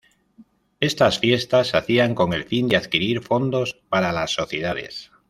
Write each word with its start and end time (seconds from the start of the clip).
Estas 0.79 1.19
fiestas 1.19 1.67
se 1.67 1.77
hacían 1.77 2.15
con 2.15 2.33
el 2.33 2.43
fin 2.45 2.67
de 2.67 2.75
adquirir 2.75 3.21
fondos 3.21 3.79
para 3.87 4.11
la 4.11 4.25
Sociedades. 4.25 5.11